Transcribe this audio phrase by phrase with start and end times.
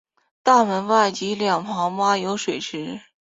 [0.41, 3.01] 大门外及两旁挖有水池。